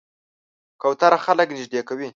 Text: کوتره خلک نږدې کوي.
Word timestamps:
کوتره 0.81 1.17
خلک 1.25 1.47
نږدې 1.57 1.81
کوي. 1.87 2.09